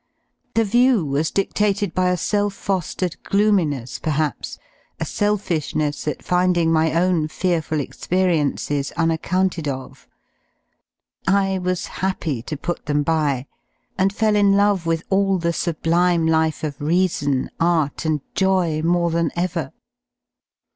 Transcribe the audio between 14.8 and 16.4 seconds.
with all the sublime